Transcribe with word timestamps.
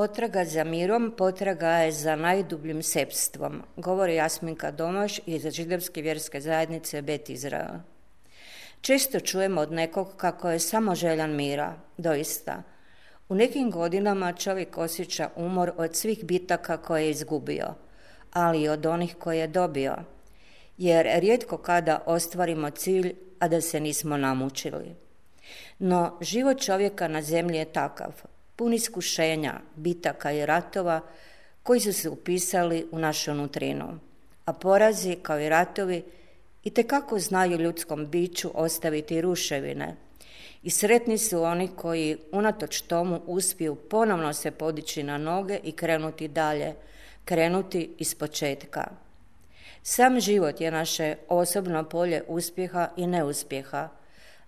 Potraga 0.00 0.44
za 0.44 0.64
mirom, 0.64 1.12
potraga 1.16 1.70
je 1.70 1.92
za 1.92 2.16
najdubljim 2.16 2.82
sepstvom, 2.82 3.62
govori 3.76 4.14
Jasminka 4.14 4.70
Domaš 4.70 5.20
iz 5.26 5.46
židovske 5.50 6.02
vjerske 6.02 6.40
zajednice 6.40 7.02
Bet 7.02 7.30
Izrael. 7.30 7.74
Često 8.80 9.20
čujemo 9.20 9.60
od 9.60 9.72
nekog 9.72 10.16
kako 10.16 10.50
je 10.50 10.58
samo 10.58 10.94
željan 10.94 11.36
mira, 11.36 11.74
doista. 11.96 12.62
U 13.28 13.34
nekim 13.34 13.70
godinama 13.70 14.32
čovjek 14.32 14.78
osjeća 14.78 15.30
umor 15.36 15.72
od 15.76 15.96
svih 15.96 16.24
bitaka 16.24 16.76
koje 16.76 17.04
je 17.04 17.10
izgubio, 17.10 17.74
ali 18.32 18.62
i 18.62 18.68
od 18.68 18.86
onih 18.86 19.16
koje 19.16 19.38
je 19.38 19.46
dobio. 19.46 19.96
Jer 20.78 21.08
rijetko 21.14 21.58
kada 21.58 22.02
ostvarimo 22.06 22.70
cilj, 22.70 23.14
a 23.38 23.48
da 23.48 23.60
se 23.60 23.80
nismo 23.80 24.16
namučili. 24.16 24.94
No, 25.78 26.18
život 26.20 26.60
čovjeka 26.60 27.08
na 27.08 27.22
zemlji 27.22 27.58
je 27.58 27.72
takav, 27.72 28.12
pun 28.60 28.74
iskušenja, 28.74 29.60
bitaka 29.76 30.32
i 30.32 30.46
ratova 30.46 31.00
koji 31.62 31.80
su 31.80 31.92
se 31.92 32.08
upisali 32.08 32.86
u 32.90 32.98
našu 32.98 33.34
nutrinu. 33.34 33.98
A 34.44 34.52
porazi, 34.52 35.16
kao 35.22 35.40
i 35.40 35.48
ratovi, 35.48 36.02
i 36.64 36.70
kako 36.70 37.18
znaju 37.18 37.58
ljudskom 37.58 38.06
biću 38.06 38.50
ostaviti 38.54 39.20
ruševine. 39.20 39.96
I 40.62 40.70
sretni 40.70 41.18
su 41.18 41.42
oni 41.42 41.68
koji 41.76 42.18
unatoč 42.32 42.80
tomu 42.80 43.20
uspiju 43.26 43.74
ponovno 43.74 44.32
se 44.32 44.50
podići 44.50 45.02
na 45.02 45.18
noge 45.18 45.58
i 45.64 45.72
krenuti 45.72 46.28
dalje, 46.28 46.74
krenuti 47.24 47.94
iz 47.98 48.14
početka. 48.14 48.90
Sam 49.82 50.20
život 50.20 50.60
je 50.60 50.70
naše 50.70 51.16
osobno 51.28 51.84
polje 51.84 52.22
uspjeha 52.28 52.88
i 52.96 53.06
neuspjeha, 53.06 53.88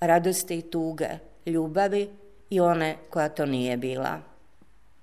radosti 0.00 0.58
i 0.58 0.70
tuge, 0.70 1.08
ljubavi 1.46 2.08
i 2.50 2.60
one 2.60 2.96
koja 3.10 3.28
to 3.28 3.46
nije 3.46 3.76
bila. 3.76 4.20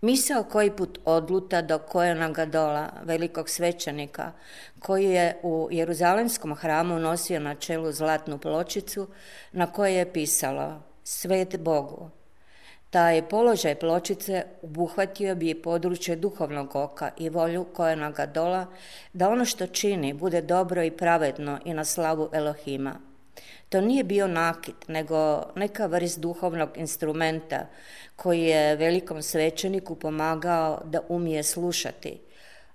Misao 0.00 0.44
koji 0.44 0.70
put 0.70 0.98
odluta 1.04 1.62
do 1.62 1.78
Kojena 1.78 2.30
Gadola, 2.30 2.88
velikog 3.04 3.48
svećenika, 3.50 4.32
koji 4.78 5.04
je 5.04 5.36
u 5.42 5.68
Jeruzalemskom 5.70 6.54
hramu 6.54 6.98
nosio 6.98 7.40
na 7.40 7.54
čelu 7.54 7.92
zlatnu 7.92 8.38
pločicu 8.38 9.08
na 9.52 9.66
kojoj 9.66 9.98
je 9.98 10.12
pisalo 10.12 10.82
Svet 11.04 11.60
Bogu. 11.60 12.10
Taj 12.90 13.28
položaj 13.28 13.74
pločice 13.74 14.44
obuhvatio 14.62 15.34
bi 15.34 15.62
područje 15.62 16.16
duhovnog 16.16 16.76
oka 16.76 17.10
i 17.16 17.28
volju 17.28 17.64
Kojena 17.64 18.10
Gadola 18.10 18.66
da 19.12 19.28
ono 19.28 19.44
što 19.44 19.66
čini 19.66 20.12
bude 20.12 20.42
dobro 20.42 20.82
i 20.82 20.90
pravedno 20.90 21.58
i 21.64 21.74
na 21.74 21.84
slavu 21.84 22.28
Elohima. 22.32 23.13
To 23.68 23.80
nije 23.80 24.04
bio 24.04 24.26
nakit, 24.26 24.88
nego 24.88 25.42
neka 25.54 25.86
vrst 25.86 26.20
duhovnog 26.20 26.70
instrumenta 26.76 27.66
koji 28.16 28.42
je 28.42 28.76
velikom 28.76 29.22
svećeniku 29.22 29.94
pomagao 29.94 30.82
da 30.84 31.00
umije 31.08 31.42
slušati, 31.42 32.20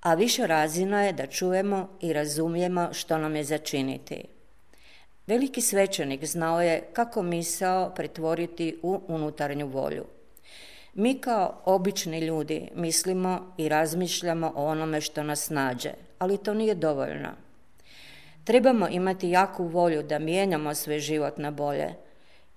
a 0.00 0.14
više 0.14 0.46
razina 0.46 1.02
je 1.02 1.12
da 1.12 1.26
čujemo 1.26 1.88
i 2.00 2.12
razumijemo 2.12 2.88
što 2.92 3.18
nam 3.18 3.36
je 3.36 3.44
začiniti. 3.44 4.24
Veliki 5.26 5.60
svećenik 5.60 6.24
znao 6.24 6.62
je 6.62 6.82
kako 6.92 7.22
misao 7.22 7.90
pretvoriti 7.94 8.78
u 8.82 9.00
unutarnju 9.08 9.66
volju. 9.66 10.04
Mi 10.94 11.20
kao 11.20 11.62
obični 11.64 12.18
ljudi 12.18 12.68
mislimo 12.74 13.54
i 13.56 13.68
razmišljamo 13.68 14.52
o 14.56 14.66
onome 14.66 15.00
što 15.00 15.22
nas 15.22 15.50
nađe, 15.50 15.92
ali 16.18 16.38
to 16.38 16.54
nije 16.54 16.74
dovoljno. 16.74 17.28
Trebamo 18.44 18.88
imati 18.88 19.30
jaku 19.30 19.64
volju 19.64 20.02
da 20.02 20.18
mijenjamo 20.18 20.74
sve 20.74 21.00
život 21.00 21.38
na 21.38 21.50
bolje 21.50 21.94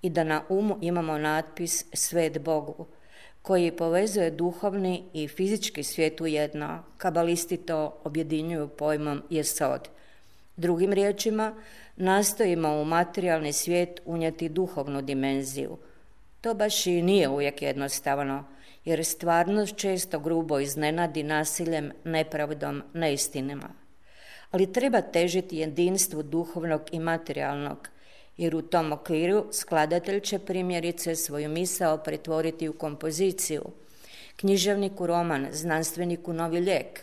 i 0.02 0.10
da 0.10 0.24
na 0.24 0.42
umu 0.48 0.78
imamo 0.80 1.18
natpis 1.18 1.84
Svet 1.92 2.38
Bogu, 2.38 2.86
koji 3.42 3.76
povezuje 3.76 4.30
duhovni 4.30 5.04
i 5.12 5.28
fizički 5.28 5.82
svijet 5.82 6.20
u 6.20 6.26
jedno. 6.26 6.82
Kabalisti 6.96 7.56
to 7.56 8.00
objedinjuju 8.04 8.68
pojmom 8.68 9.22
jesod. 9.30 9.88
Drugim 10.56 10.92
riječima, 10.92 11.54
nastojimo 11.96 12.80
u 12.80 12.84
materijalni 12.84 13.52
svijet 13.52 14.00
unijeti 14.04 14.48
duhovnu 14.48 15.02
dimenziju. 15.02 15.78
To 16.40 16.54
baš 16.54 16.86
i 16.86 17.02
nije 17.02 17.28
uvijek 17.28 17.62
jednostavno, 17.62 18.44
jer 18.84 19.04
stvarnost 19.04 19.76
često 19.76 20.18
grubo 20.18 20.58
iznenadi 20.58 21.22
nasiljem, 21.22 21.92
nepravdom, 22.04 22.82
neistinima 22.92 23.85
ali 24.50 24.72
treba 24.72 25.00
težiti 25.00 25.56
jedinstvu 25.56 26.22
duhovnog 26.22 26.82
i 26.92 27.00
materijalnog, 27.00 27.88
jer 28.36 28.56
u 28.56 28.62
tom 28.62 28.92
okviru 28.92 29.46
skladatelj 29.52 30.20
će 30.20 30.38
primjerice 30.38 31.16
svoju 31.16 31.48
misao 31.48 31.98
pretvoriti 31.98 32.68
u 32.68 32.72
kompoziciju, 32.72 33.62
književniku 34.36 35.06
roman, 35.06 35.48
znanstveniku 35.52 36.32
novi 36.32 36.60
lijek. 36.60 37.00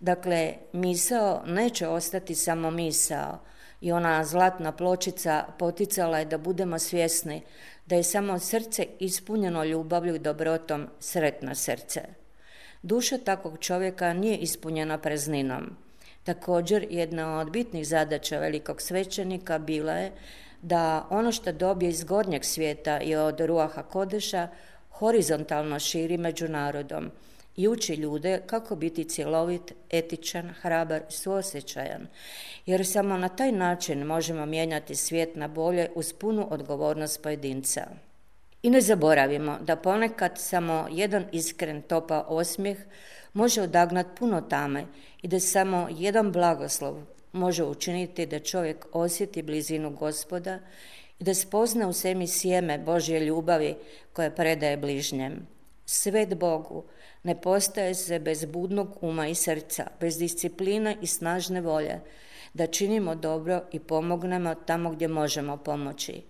Dakle, 0.00 0.54
misao 0.72 1.42
neće 1.46 1.88
ostati 1.88 2.34
samo 2.34 2.70
misao 2.70 3.38
i 3.80 3.92
ona 3.92 4.24
zlatna 4.24 4.72
pločica 4.72 5.44
poticala 5.58 6.18
je 6.18 6.24
da 6.24 6.38
budemo 6.38 6.78
svjesni 6.78 7.42
da 7.86 7.96
je 7.96 8.02
samo 8.02 8.38
srce 8.38 8.86
ispunjeno 8.98 9.64
ljubavlju 9.64 10.14
i 10.14 10.18
dobrotom 10.18 10.88
sretno 11.00 11.54
srce. 11.54 12.00
Duša 12.82 13.18
takvog 13.18 13.58
čovjeka 13.60 14.12
nije 14.12 14.36
ispunjena 14.36 14.98
prezninom. 14.98 15.85
Također, 16.26 16.86
jedna 16.90 17.38
od 17.38 17.50
bitnih 17.50 17.86
zadaća 17.86 18.38
velikog 18.38 18.82
svećenika 18.82 19.58
bila 19.58 19.92
je 19.92 20.12
da 20.62 21.06
ono 21.10 21.32
što 21.32 21.52
dobije 21.52 21.88
iz 21.90 22.04
gornjeg 22.04 22.44
svijeta 22.44 23.00
i 23.00 23.16
od 23.16 23.40
ruaha 23.40 23.82
kodeša 23.82 24.48
horizontalno 24.90 25.78
širi 25.78 26.18
među 26.18 26.48
narodom 26.48 27.10
i 27.56 27.68
uči 27.68 27.94
ljude 27.94 28.42
kako 28.46 28.76
biti 28.76 29.04
cjelovit, 29.04 29.72
etičan, 29.90 30.54
hrabar, 30.60 31.02
suosjećajan, 31.08 32.06
jer 32.66 32.86
samo 32.86 33.16
na 33.16 33.28
taj 33.28 33.52
način 33.52 34.02
možemo 34.02 34.46
mijenjati 34.46 34.94
svijet 34.94 35.36
na 35.36 35.48
bolje 35.48 35.90
uz 35.94 36.12
punu 36.12 36.48
odgovornost 36.50 37.22
pojedinca. 37.22 37.86
I 38.66 38.70
ne 38.70 38.80
zaboravimo 38.80 39.58
da 39.60 39.76
ponekad 39.76 40.32
samo 40.38 40.88
jedan 40.90 41.24
iskren 41.32 41.82
topa 41.82 42.24
osmijeh 42.28 42.78
može 43.32 43.62
odagnat 43.62 44.06
puno 44.18 44.40
tame 44.40 44.84
i 45.22 45.28
da 45.28 45.40
samo 45.40 45.88
jedan 45.90 46.32
blagoslov 46.32 46.96
može 47.32 47.64
učiniti 47.64 48.26
da 48.26 48.38
čovjek 48.38 48.86
osjeti 48.92 49.42
blizinu 49.42 49.90
gospoda 49.90 50.58
i 51.18 51.24
da 51.24 51.34
spozna 51.34 51.88
u 51.88 51.92
sebi 51.92 52.26
sjeme 52.26 52.78
Božje 52.78 53.20
ljubavi 53.20 53.74
koje 54.12 54.34
predaje 54.34 54.76
bližnjem. 54.76 55.46
Svet 55.84 56.34
Bogu 56.34 56.84
ne 57.22 57.40
postaje 57.40 57.94
se 57.94 58.18
bez 58.18 58.44
budnog 58.44 58.98
uma 59.00 59.28
i 59.28 59.34
srca, 59.34 59.86
bez 60.00 60.18
discipline 60.18 60.96
i 61.02 61.06
snažne 61.06 61.60
volje, 61.60 62.00
da 62.54 62.66
činimo 62.66 63.14
dobro 63.14 63.62
i 63.72 63.78
pomognemo 63.78 64.54
tamo 64.54 64.90
gdje 64.90 65.08
možemo 65.08 65.56
pomoći. 65.56 66.22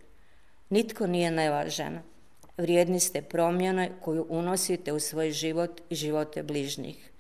Nitko 0.71 1.07
nije 1.07 1.31
nevažan, 1.31 2.01
vrijedni 2.57 3.01
ste 3.01 3.23
promjene 3.23 3.91
koju 4.01 4.27
unosite 4.29 4.93
u 4.93 5.01
svoj 5.01 5.31
život 5.31 5.81
i 5.91 5.95
živote 5.95 6.43
bližnjih. 6.43 7.11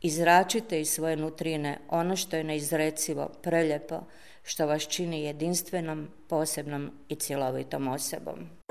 Izračite 0.00 0.80
iz 0.80 0.90
svoje 0.90 1.16
nutrine 1.16 1.78
ono 1.88 2.16
što 2.16 2.36
je 2.36 2.44
neizrecivo, 2.44 3.30
preljepo, 3.42 4.00
što 4.42 4.66
vas 4.66 4.88
čini 4.88 5.22
jedinstvenom, 5.22 6.08
posebnom 6.28 6.90
i 7.08 7.14
cjelovitom 7.14 7.88
osobom. 7.88 8.61